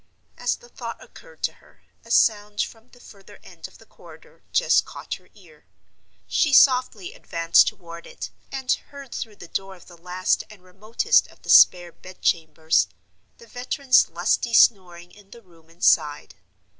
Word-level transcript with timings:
As 0.35 0.55
the 0.55 0.67
thought 0.69 0.97
occurred 0.99 1.43
to 1.43 1.53
her, 1.61 1.83
a 2.03 2.09
sound 2.09 2.59
from 2.59 2.89
the 2.89 2.99
further 2.99 3.37
end 3.43 3.67
of 3.67 3.77
the 3.77 3.85
corridor 3.85 4.41
just 4.51 4.83
caught 4.83 5.13
her 5.21 5.29
ear. 5.35 5.65
She 6.25 6.53
softly 6.53 7.13
advanced 7.13 7.67
toward 7.67 8.07
it, 8.07 8.31
and 8.51 8.71
heard 8.71 9.13
through 9.13 9.35
the 9.35 9.47
door 9.47 9.75
of 9.75 9.85
the 9.85 9.95
last 10.01 10.43
and 10.49 10.63
remotest 10.63 11.27
of 11.27 11.43
the 11.43 11.51
spare 11.51 11.91
bed 11.91 12.23
chambers 12.23 12.87
the 13.37 13.45
veteran's 13.45 14.09
lusty 14.09 14.55
snoring 14.55 15.11
in 15.11 15.29
the 15.29 15.41
room 15.43 15.69
inside. 15.69 16.33